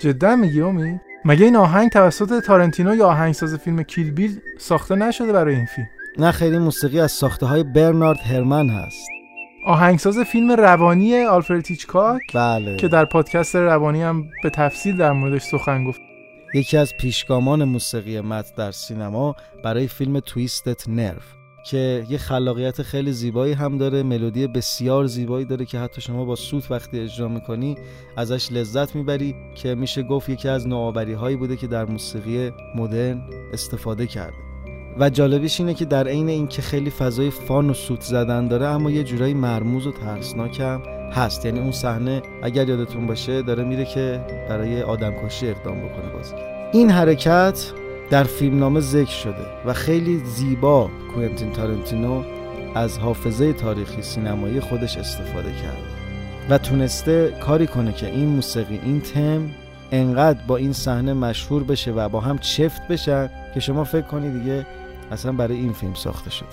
جدا 0.00 0.36
میگی 0.36 0.60
امید 0.60 1.00
مگه 1.24 1.44
این 1.44 1.56
آهنگ 1.56 1.90
توسط 1.90 2.40
تارنتینو 2.44 2.94
یا 2.94 3.06
آهنگساز 3.06 3.54
فیلم 3.54 3.82
کیل 3.82 4.10
بیل 4.10 4.40
ساخته 4.58 4.94
نشده 4.94 5.32
برای 5.32 5.54
این 5.54 5.66
فیلم؟ 5.66 5.88
نه 6.18 6.32
خیلی 6.32 6.58
موسیقی 6.58 7.00
از 7.00 7.12
ساخته 7.12 7.46
های 7.46 7.62
برنارد 7.62 8.18
هرمن 8.18 8.68
هست. 8.70 9.15
آهنگساز 9.66 10.18
فیلم 10.18 10.50
روانی 10.52 11.22
آلفرد 11.24 11.66
هیچکاک 11.66 12.22
بله. 12.34 12.76
که 12.76 12.88
در 12.88 13.04
پادکست 13.04 13.56
روانی 13.56 14.02
هم 14.02 14.28
به 14.42 14.50
تفصیل 14.50 14.96
در 14.96 15.12
موردش 15.12 15.42
سخن 15.42 15.84
گفت. 15.84 16.00
یکی 16.54 16.76
از 16.76 16.96
پیشگامان 16.96 17.64
موسیقی 17.64 18.20
مت 18.20 18.54
در 18.56 18.70
سینما 18.70 19.36
برای 19.64 19.88
فیلم 19.88 20.20
تویستت 20.20 20.88
نرف 20.88 21.34
که 21.64 22.04
یه 22.08 22.18
خلاقیت 22.18 22.82
خیلی 22.82 23.12
زیبایی 23.12 23.52
هم 23.52 23.78
داره 23.78 24.02
ملودی 24.02 24.46
بسیار 24.46 25.06
زیبایی 25.06 25.44
داره 25.44 25.64
که 25.64 25.78
حتی 25.78 26.00
شما 26.00 26.24
با 26.24 26.36
سوت 26.36 26.70
وقتی 26.70 27.00
اجرا 27.00 27.28
می‌کنی 27.28 27.76
ازش 28.16 28.52
لذت 28.52 28.94
می‌بری 28.94 29.34
که 29.54 29.74
میشه 29.74 30.02
گفت 30.02 30.28
یکی 30.28 30.48
از 30.48 30.68
نوآوری 30.68 31.12
هایی 31.12 31.36
بوده 31.36 31.56
که 31.56 31.66
در 31.66 31.84
موسیقی 31.84 32.52
مدرن 32.74 33.22
استفاده 33.52 34.06
کرده. 34.06 34.45
و 34.98 35.10
جالبیش 35.10 35.60
اینه 35.60 35.74
که 35.74 35.84
در 35.84 36.08
عین 36.08 36.28
اینکه 36.28 36.62
خیلی 36.62 36.90
فضای 36.90 37.30
فان 37.30 37.70
و 37.70 37.74
سوت 37.74 38.00
زدن 38.00 38.48
داره 38.48 38.66
اما 38.66 38.90
یه 38.90 39.04
جورایی 39.04 39.34
مرموز 39.34 39.86
و 39.86 39.92
ترسناک 39.92 40.60
هم 40.60 40.82
هست. 41.12 41.44
یعنی 41.44 41.60
اون 41.60 41.72
صحنه 41.72 42.22
اگر 42.42 42.68
یادتون 42.68 43.06
باشه 43.06 43.42
داره 43.42 43.64
میره 43.64 43.84
که 43.84 44.20
برای 44.48 44.82
آدمکشی 44.82 45.48
اقدام 45.48 45.78
بکنه 45.78 46.12
بازی. 46.12 46.34
این 46.72 46.90
حرکت 46.90 47.72
در 48.10 48.24
فیلمنامه 48.24 48.80
ذکر 48.80 49.10
شده 49.10 49.46
و 49.66 49.72
خیلی 49.72 50.18
زیبا 50.18 50.90
کوینتین 51.14 51.52
تارنتینو 51.52 52.22
از 52.74 52.98
حافظه 52.98 53.52
تاریخی 53.52 54.02
سینمایی 54.02 54.60
خودش 54.60 54.96
استفاده 54.96 55.52
کرده 55.52 55.96
و 56.50 56.58
تونسته 56.58 57.38
کاری 57.40 57.66
کنه 57.66 57.92
که 57.92 58.06
این 58.06 58.26
موسیقی 58.26 58.80
این 58.84 59.00
تم 59.00 59.50
انقدر 59.92 60.38
با 60.46 60.56
این 60.56 60.72
صحنه 60.72 61.12
مشهور 61.12 61.64
بشه 61.64 61.92
و 61.92 62.08
با 62.08 62.20
هم 62.20 62.38
چفت 62.38 62.88
بشن 62.88 63.30
که 63.54 63.60
شما 63.60 63.84
فکر 63.84 64.06
کنید 64.06 64.32
دیگه 64.32 64.66
اصلا 65.10 65.32
برای 65.32 65.56
این 65.56 65.72
فیلم 65.72 65.94
ساخته 65.94 66.30
شده. 66.30 66.48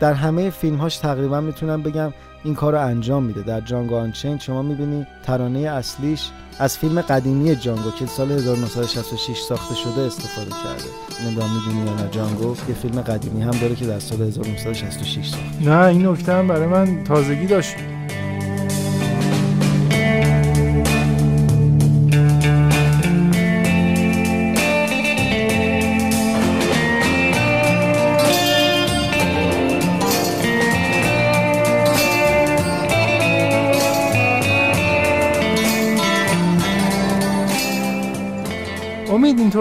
در 0.00 0.12
همه 0.12 0.50
فیلم 0.50 0.76
هاش 0.76 0.96
تقریبا 0.96 1.40
می‌تونم 1.40 1.82
بگم 1.82 2.12
این 2.44 2.54
کار 2.54 2.72
رو 2.72 2.80
انجام 2.80 3.22
میده. 3.22 3.42
در 3.42 3.60
جانگو 3.60 3.96
آنچین 3.96 4.38
شما 4.38 4.62
می‌بینی 4.62 5.06
ترانه 5.22 5.58
اصلیش 5.58 6.30
از 6.58 6.78
فیلم 6.78 7.00
قدیمی 7.00 7.56
جانگو 7.56 7.90
که 7.90 8.06
سال 8.06 8.32
1966 8.32 9.38
ساخته 9.38 9.74
شده 9.74 10.00
استفاده 10.00 10.50
کرده. 10.50 10.84
نمی‌دونم 11.24 11.48
می‌دونی 11.54 11.86
یا 11.86 11.94
نه 11.94 12.10
جانگو؟ 12.10 12.56
یه 12.68 12.74
فیلم 12.74 13.00
قدیمی 13.00 13.42
هم 13.42 13.50
داره 13.50 13.74
که 13.74 13.86
در 13.86 13.98
سال 13.98 14.22
1966 14.22 15.28
ساخته. 15.28 15.70
نه 15.70 15.86
این 15.86 16.06
نکته 16.06 16.32
هم 16.32 16.48
برای 16.48 16.66
من 16.66 17.04
تازگی 17.04 17.46
داشت. 17.46 17.74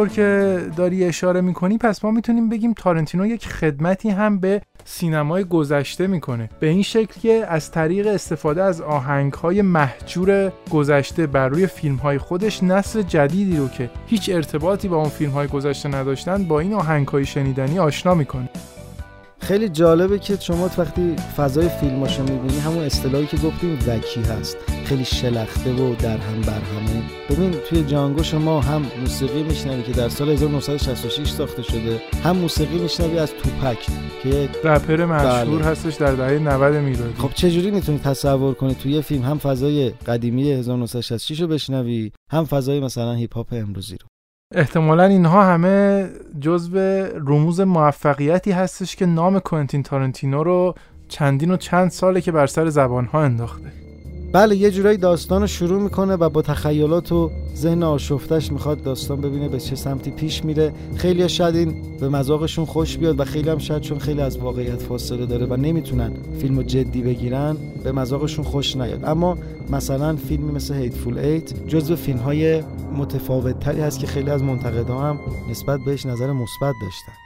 امید 0.03 0.19
اینطور 0.19 0.67
که 0.67 0.75
داری 0.75 1.05
اشاره 1.05 1.41
می‌کنی 1.41 1.77
پس 1.77 2.05
ما 2.05 2.11
می‌تونیم 2.11 2.49
بگیم 2.49 2.73
تارنتینو 2.73 3.25
یک 3.25 3.47
خدمتی 3.47 4.09
هم 4.09 4.39
به 4.39 4.61
سینمای 4.85 5.43
گذشته 5.43 6.07
می‌کنه. 6.07 6.49
به 6.59 6.67
این 6.67 6.83
شکل 6.83 7.21
که 7.21 7.45
از 7.49 7.71
طریق 7.71 8.07
استفاده 8.07 8.63
از 8.63 8.81
آهنگهای 8.81 9.61
محجور 9.61 10.51
گذشته 10.71 11.27
بر 11.27 11.49
روی 11.49 11.67
فیلمهای 11.67 12.17
خودش 12.17 12.63
نسل 12.63 13.01
جدیدی 13.01 13.57
رو 13.57 13.67
که 13.67 13.89
هیچ 14.07 14.29
ارتباطی 14.29 14.87
با 14.87 14.97
اون 14.97 15.09
فیلمهای 15.09 15.47
گذشته 15.47 15.89
نداشتن 15.89 16.43
با 16.43 16.59
این 16.59 16.73
آهنگهای 16.73 17.25
شنیدنی 17.25 17.79
آشنا 17.79 18.13
می‌کنه. 18.13 18.49
خیلی 19.43 19.69
جالبه 19.69 20.19
که 20.19 20.37
شما 20.39 20.69
وقتی 20.77 21.15
فضای 21.37 21.69
فیلماشو 21.69 22.23
می‌بینی 22.23 22.59
همون 22.59 22.83
اصطلاحی 22.83 23.25
که 23.25 23.37
گفتیم 23.37 23.79
وکی 23.87 24.21
هست. 24.21 24.57
خیلی 24.85 25.05
شلخته 25.05 25.73
و 25.73 25.95
در 25.95 26.17
هم 26.17 26.41
برهمه 26.41 27.03
ببین 27.29 27.51
توی 27.51 27.83
جانگو 27.83 28.23
شما 28.23 28.61
هم 28.61 28.85
موسیقی 29.01 29.43
میشنوی 29.43 29.83
که 29.83 29.91
در 29.91 30.09
سال 30.09 30.29
1966 30.29 31.29
ساخته 31.29 31.61
شده 31.61 32.01
هم 32.23 32.37
موسیقی 32.37 32.79
میشنوی 32.79 33.19
از 33.19 33.31
توپک 33.33 33.87
که 34.23 34.49
رپر 34.63 35.05
مشهور 35.05 35.59
بله. 35.59 35.71
هستش 35.71 35.95
در 35.95 36.11
دهه 36.11 36.39
90 36.39 36.75
میلادی. 36.75 37.13
خب 37.21 37.29
چجوری 37.33 37.71
می‌تونی 37.71 37.99
تصور 37.99 38.53
کنی 38.53 38.75
توی 38.75 39.01
فیلم 39.01 39.23
هم 39.23 39.37
فضای 39.37 39.89
قدیمی 39.89 40.51
1966 40.51 41.41
رو 41.41 41.47
بشنوی 41.47 42.11
هم 42.31 42.45
فضای 42.45 42.79
مثلا 42.79 43.13
هیپ 43.13 43.35
هاپ 43.35 43.47
امروزی 43.51 43.97
رو؟ 43.97 44.12
احتمالا 44.55 45.03
اینها 45.03 45.43
همه 45.43 46.09
جزو 46.39 46.77
رموز 47.27 47.61
موفقیتی 47.61 48.51
هستش 48.51 48.95
که 48.95 49.05
نام 49.05 49.39
کوینتین 49.39 49.83
تارنتینو 49.83 50.43
رو 50.43 50.75
چندین 51.07 51.51
و 51.51 51.57
چند 51.57 51.91
ساله 51.91 52.21
که 52.21 52.31
بر 52.31 52.47
سر 52.47 52.69
زبانها 52.69 53.21
انداخته. 53.21 53.82
بله 54.33 54.55
یه 54.55 54.71
جورایی 54.71 54.97
داستان 54.97 55.41
رو 55.41 55.47
شروع 55.47 55.81
می‌کنه 55.81 56.15
و 56.15 56.29
با 56.29 56.41
تخیلات 56.41 57.11
و 57.11 57.31
ذهن 57.55 57.83
آشفتش 57.83 58.51
می‌خواد 58.51 58.83
داستان 58.83 59.21
ببینه 59.21 59.49
به 59.49 59.59
چه 59.59 59.75
سمتی 59.75 60.11
پیش 60.11 60.45
میره. 60.45 60.73
خیلی 60.95 61.29
شاید 61.29 61.55
این 61.55 61.75
به 61.99 62.09
مذاقشون 62.09 62.65
خوش 62.65 62.97
بیاد 62.97 63.19
و 63.19 63.25
خیلی 63.25 63.49
هم 63.49 63.57
شاید 63.57 63.81
چون 63.81 63.99
خیلی 63.99 64.21
از 64.21 64.37
واقعیت 64.37 64.81
فاصله 64.81 65.25
داره 65.25 65.45
و 65.45 65.55
نمی‌تونن 65.55 66.11
فیلم 66.41 66.57
رو 66.57 66.63
جدی 66.63 67.01
بگیرن 67.01 67.57
به 67.83 67.91
مذاقشون 67.91 68.45
خوش 68.45 68.75
نیاد. 68.75 69.05
اما 69.05 69.37
مثلا 69.69 70.15
فیلمی 70.15 70.51
مثل 70.51 70.73
هیتفول 70.73 71.17
ایت 71.17 71.67
جزو 71.67 71.95
فیلم 71.95 72.19
های 72.19 72.61
متفاوت 72.97 73.59
تری 73.59 73.81
هست 73.81 73.99
که 73.99 74.07
خیلی 74.07 74.29
از 74.29 74.43
منتقدها 74.43 75.09
هم 75.09 75.19
نسبت 75.49 75.79
بهش 75.85 76.05
نظر 76.05 76.31
مثبت 76.31 76.75
داشتن. 76.81 77.22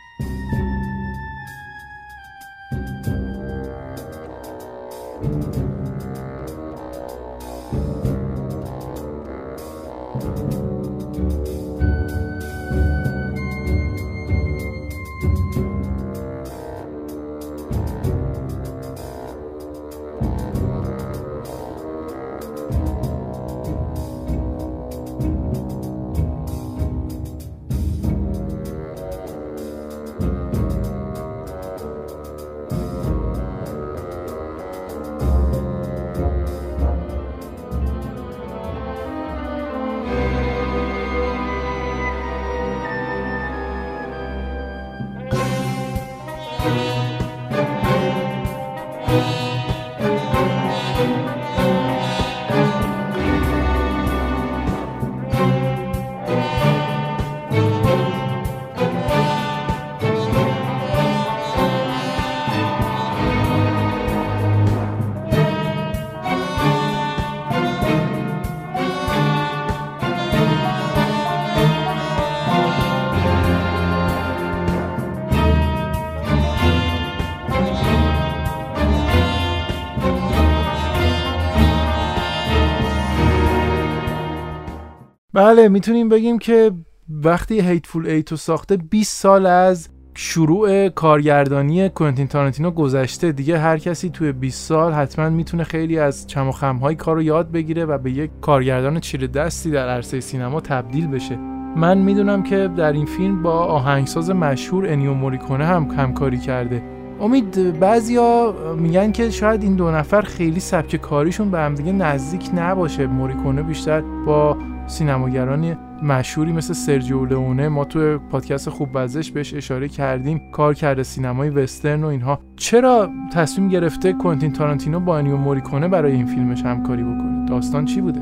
بله 85.38 85.70
می‌تونیم 85.70 86.10
بگیم 86.10 86.40
که 86.40 86.72
وقتی 87.10 87.62
Hateful 87.62 88.08
Eight 88.08 88.31
و 88.31 88.36
ساخته 88.36 88.78
20 88.78 89.22
سال 89.22 89.46
از 89.46 89.90
شروع 90.14 90.90
کارگردانی 90.90 91.90
کوینتین 91.90 92.28
تارنتینو 92.28 92.72
گذشته. 92.72 93.32
دیگه 93.32 93.58
هر 93.58 93.78
کسی 93.78 94.10
توی 94.10 94.32
20 94.32 94.68
سال 94.68 94.94
حتما 94.94 95.30
می‌تونه 95.30 95.64
خیلی 95.64 96.00
از 96.00 96.28
چم 96.28 96.48
و 96.48 96.52
خمهای 96.52 96.96
کار 96.96 97.16
رو 97.16 97.22
یاد 97.22 97.52
بگیره 97.52 97.86
و 97.86 97.98
به 97.98 98.12
یک 98.12 98.32
کارگردان 98.42 99.00
چیره 99.00 99.28
دستی 99.28 99.72
در 99.72 99.90
عرصه 99.90 100.20
سینما 100.20 100.62
تبدیل 100.62 101.08
بشه. 101.08 101.36
من 101.76 101.98
می‌دونم 101.98 102.44
که 102.44 102.70
در 102.78 102.92
این 102.92 103.06
فیلم 103.06 103.44
با 103.44 103.54
آهنگساز 103.54 104.30
مشهور 104.30 104.90
انیو 104.90 105.14
موریکونه 105.14 105.66
هم 105.66 105.84
همکاری 105.84 106.38
کرده. 106.38 106.84
امید 107.22 107.80
بعضیا 107.80 108.56
میگن 108.78 109.12
که 109.12 109.30
شاید 109.30 109.64
این 109.64 109.76
دو 109.76 109.92
نفر 109.92 110.22
خیلی 110.22 110.60
سبک 110.60 110.96
کاریشون 110.96 111.52
به 111.52 111.60
همدیگه 111.60 111.92
نزدیک 111.92 112.50
نباشه. 112.56 113.08
موریکونه 113.08 113.64
بیشتر 113.64 114.02
با 114.02 114.58
سینماگران 114.88 115.78
مشهوری 116.04 116.52
مثل 116.52 116.74
سرجیو 116.74 117.26
لئونه. 117.26 117.70
ما 117.70 117.86
تو 117.86 118.20
پادکست 118.20 118.70
خوب 118.70 118.90
بد 118.94 119.07
زشت 119.07 119.32
بهش 119.32 119.54
اشاره 119.54 119.88
کردیم. 119.88 120.42
کار 120.52 120.74
کرده 120.74 121.04
سینمای 121.04 121.50
وسترن 121.50 122.04
و 122.04 122.08
اینها. 122.08 122.40
چرا 122.56 123.10
تصمیم 123.34 123.70
گرفته 123.70 124.14
کوینتین 124.14 124.54
تارانتینو 124.54 125.00
با 125.00 125.18
انیو 125.18 125.38
موریکونه 125.38 125.88
برای 125.88 126.12
این 126.12 126.26
فیلمش 126.26 126.62
همکاری 126.64 127.04
بکنه؟ 127.04 127.46
داستان 127.46 127.86
چی 127.86 128.02
بوده؟ 128.02 128.22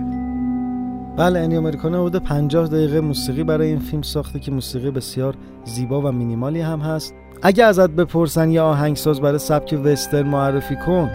بله 1.18 1.40
انیو 1.40 1.62
موریکونه 1.62 1.98
بوده 1.98 2.20
50 2.20 2.68
دقیقه 2.68 3.02
موسیقی 3.02 3.44
برای 3.44 3.68
این 3.68 3.80
فیلم 3.80 4.02
ساخته 4.02 4.40
که 4.40 4.52
موسیقی 4.52 4.92
بسیار 4.92 5.36
زیبا 5.64 6.02
و 6.02 6.12
مینیمالی 6.12 6.62
هم 6.62 6.80
هست. 6.80 7.14
اگه 7.44 7.64
ازت 7.64 7.90
بپرسن 7.90 8.52
یه 8.52 8.62
آهنگساز 8.62 9.22
برای 9.22 9.40
سبک 9.40 9.80
وسترن 9.84 10.28
معرفی 10.28 10.76
کن. 10.76 11.10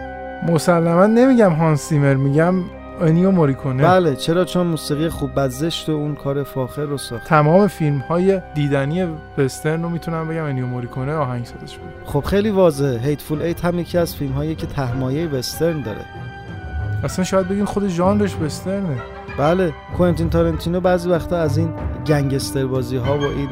مسلما 0.48 1.06
نمیگم 1.06 1.52
هانس 1.52 1.80
زیمر 1.80 2.14
میگم 2.14 2.54
انیو 3.00 3.30
موریکونه. 3.30 3.82
بله 3.82 4.16
چرا؟ 4.16 4.44
چون 4.44 4.66
موسیقی 4.66 5.08
خوب 5.08 5.35
بد 5.35 5.48
زشت 5.48 5.88
و 5.88 5.92
اون 5.92 6.14
کار 6.14 6.42
فاخر 6.42 6.82
رو 6.82 6.98
ساخت. 6.98 7.26
تمام 7.26 7.66
فیلم 7.66 7.98
های 7.98 8.40
دیدنی 8.54 9.08
وسترن 9.38 9.82
رو 9.82 9.88
می‌تونم 9.88 10.28
بگم 10.28 10.44
انیو 10.44 10.66
موریکونه 10.66 11.12
آهنگسازش 11.12 11.76
بود. 11.76 11.90
خب 12.04 12.20
خیلی 12.20 12.50
واضحه. 12.50 12.98
Hateful 12.98 13.42
Eight 13.42 13.64
هم 13.64 13.78
یکی 13.78 13.98
از 13.98 14.16
فیلم 14.16 14.32
هایی 14.32 14.54
که 14.54 14.66
ته‌مایه 14.66 15.28
وسترن 15.28 15.82
داره. 15.82 16.04
اصلا 17.04 17.24
شاید 17.24 17.48
بگین 17.48 17.64
خود 17.64 17.88
ژانرش 17.88 18.36
وسترنه. 18.36 18.96
بله 19.38 19.72
کوئنتین 19.96 20.30
تارنتینو 20.30 20.80
بعضی 20.80 21.08
وقتا 21.10 21.36
از 21.36 21.58
این 21.58 21.72
گنگستر 22.06 22.66
بازی 22.66 22.96
ها 22.96 23.18
و 23.18 23.22
این 23.22 23.48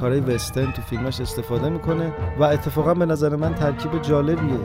کارهای 0.00 0.20
وسترن 0.20 0.72
تو 0.72 0.82
فیلمش 0.82 1.20
استفاده 1.20 1.68
می‌کنه 1.68 2.12
و 2.38 2.44
اتفاقا 2.44 2.94
به 2.94 3.06
نظر 3.06 3.36
من 3.36 3.54
ترکیب 3.54 4.02
جالبیه. 4.02 4.58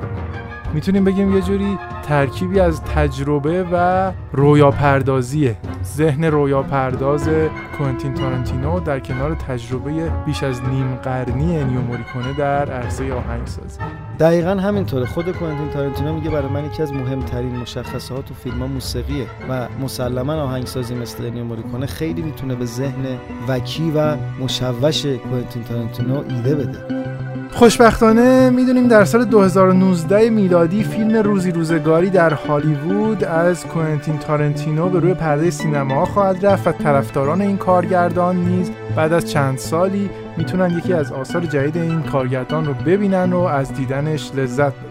می‌تونیم 0.74 1.04
بگیم 1.04 1.36
یه 1.36 1.42
جوری 1.42 1.78
ترکیبی 2.08 2.60
از 2.60 2.82
تجربه 2.82 3.66
و 3.72 4.12
رویا 4.32 4.72
پردازیه 4.72 5.58
ذهن 5.84 6.24
رویا 6.24 6.64
پرداز 6.64 7.30
کوئنتین 7.78 8.14
تارنتینو 8.14 8.80
در 8.80 9.00
کنار 9.00 9.36
تجربه 9.36 10.12
بیش 10.26 10.44
از 10.44 10.64
نیم 10.64 10.96
قرنی 10.96 11.58
انیو 11.58 11.82
موریکونه 11.82 12.34
در 12.38 12.72
عرصه 12.72 13.14
آهنگسازی 13.14 13.80
دقیقا 14.20 14.50
همینطوره. 14.50 15.06
خود 15.06 15.32
کوئنتین 15.32 15.70
تارنتینو 15.70 16.14
میگه 16.14 16.30
برای 16.30 16.52
من 16.52 16.66
یکی 16.66 16.82
از 16.82 16.94
مهمترین 16.94 17.56
مشخصات 17.56 18.26
تو 18.26 18.34
فیلم 18.34 18.60
ها 18.60 18.68
موسیقیه 18.68 19.28
و 19.50 19.68
مسلما 19.82 20.34
آهنگسازی 20.34 20.96
مثل 20.96 21.26
انیو 21.26 21.44
موریکونه 21.44 21.86
خیلی 21.86 22.22
می‌تونه 22.22 22.56
به 22.56 22.66
ذهن 22.66 23.06
wacky 23.48 23.92
و 23.96 24.16
مشوش 24.44 25.06
کوئنتین 25.06 25.64
تارنتینو 25.64 26.24
ایده 26.30 26.56
بده. 26.56 27.27
خوشبختانه 27.58 28.50
می‌دونیم 28.50 28.88
در 28.88 29.06
سال 29.06 29.26
2019 29.26 30.30
میلادی 30.30 30.84
فیلم 30.84 31.16
روزی 31.16 31.52
روزگاری 31.52 32.10
در 32.10 32.34
هالیوود 32.34 33.24
از 33.24 33.66
کوئنتین 33.66 34.18
تارنتینو 34.18 34.90
به 34.90 35.00
روی 35.00 35.14
پرده 35.14 35.50
سینما 35.50 36.06
خواهد 36.06 36.46
رفت 36.46 36.68
و 36.68 36.72
طرفداران 36.72 37.42
این 37.42 37.58
کارگردان 37.58 38.36
نیز 38.36 38.72
بعد 38.96 39.14
از 39.14 39.32
چند 39.32 39.58
سالی 39.58 40.10
می‌تونن 40.38 40.78
یکی 40.78 40.94
از 40.94 41.12
آثار 41.12 41.46
جدید 41.46 41.78
این 41.78 42.04
کارگردان 42.04 42.66
رو 42.66 42.74
ببینن 42.74 43.34
و 43.34 43.40
از 43.40 43.74
دیدنش 43.74 44.32
لذت 44.36 44.74
ببرن 44.74 44.87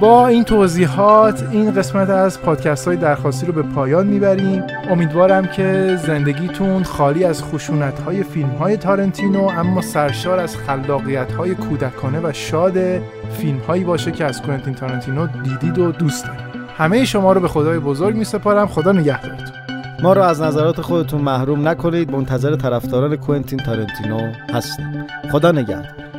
با 0.00 0.26
این 0.26 0.44
توضیحات 0.44 1.48
این 1.50 1.74
قسمت 1.74 2.10
از 2.10 2.40
پادکست 2.40 2.88
های 2.88 2.96
درخواستی 2.96 3.46
رو 3.46 3.52
به 3.52 3.62
پایان 3.62 4.06
می‌بریم. 4.06 4.62
امیدوارم 4.90 5.46
که 5.46 5.98
زندگیتون 6.06 6.82
خالی 6.82 7.24
از 7.24 7.42
خشونت 7.44 8.00
های 8.00 8.22
فیلم 8.22 8.48
های 8.48 8.76
تارنتینو 8.76 9.42
اما 9.42 9.80
سرشار 9.82 10.38
از 10.38 10.56
خلاقیت 10.56 11.32
های 11.32 11.54
کودکانه 11.54 12.20
و 12.20 12.32
شاد 12.32 12.78
فیلم 13.30 13.58
هایی 13.58 13.84
باشه 13.84 14.12
که 14.12 14.24
از 14.24 14.42
کوئنتین 14.42 14.74
تارنتینو 14.74 15.26
دیدید 15.26 15.78
و 15.78 15.92
دوست 15.92 16.26
دارید. 16.26 16.40
همه 16.78 17.04
شما 17.04 17.32
رو 17.32 17.40
به 17.40 17.48
خدای 17.48 17.78
بزرگ 17.78 18.16
می 18.16 18.24
سپارم 18.24 18.66
خدا 18.66 18.92
نگهدارتون. 18.92 19.56
ما 20.02 20.12
رو 20.12 20.22
از 20.22 20.42
نظرات 20.42 20.80
خودتون 20.80 21.20
محروم 21.20 21.68
نکنید. 21.68 22.10
منتظر 22.10 22.56
طرفداران 22.56 23.16
کوئنتین 23.16 23.58
تارنتینو 23.58 24.32
هستیم 24.52 25.06
خدا 25.32 25.52
نگهدار. 25.52 26.15